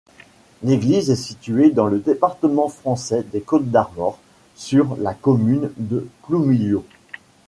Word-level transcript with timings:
L'église 0.63 1.11
est 1.11 1.15
située 1.15 1.69
dans 1.69 1.85
le 1.85 1.99
département 1.99 2.69
français 2.69 3.21
des 3.31 3.39
Côtes-d'Armor, 3.41 4.17
sur 4.55 4.95
la 4.99 5.13
commune 5.13 5.71
de 5.77 6.07
Ploumilliau. 6.23 6.83